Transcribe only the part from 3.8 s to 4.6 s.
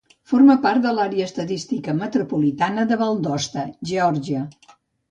Georgia.